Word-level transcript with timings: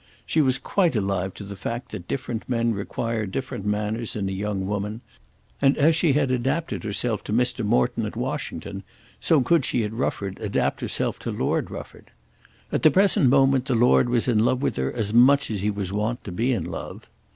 She 0.25 0.41
was 0.41 0.57
quite 0.57 0.95
alive 0.95 1.35
to 1.35 1.43
the 1.43 1.55
fact 1.55 1.91
that 1.91 2.07
different 2.07 2.49
men 2.49 2.73
require 2.73 3.27
different 3.27 3.67
manners 3.67 4.15
in 4.15 4.27
a 4.27 4.31
young 4.31 4.65
woman; 4.65 5.01
and 5.61 5.77
as 5.77 5.95
she 5.95 6.13
had 6.13 6.31
adapted 6.31 6.83
herself 6.83 7.23
to 7.25 7.31
Mr. 7.31 7.63
Morton 7.63 8.07
at 8.07 8.15
Washington, 8.15 8.81
so 9.19 9.41
could 9.41 9.63
she 9.63 9.83
at 9.83 9.93
Rufford 9.93 10.39
adapt 10.41 10.81
herself 10.81 11.19
to 11.19 11.29
Lord 11.29 11.69
Rufford. 11.69 12.09
At 12.71 12.81
the 12.81 12.89
present 12.89 13.29
moment 13.29 13.65
the 13.65 13.75
lord 13.75 14.09
was 14.09 14.27
in 14.27 14.39
love 14.39 14.63
with 14.63 14.77
her 14.77 14.91
as 14.91 15.13
much 15.13 15.51
as 15.51 15.61
he 15.61 15.69
was 15.69 15.93
wont 15.93 16.23
to 16.23 16.31
be 16.31 16.51
in 16.51 16.63
love. 16.65 17.07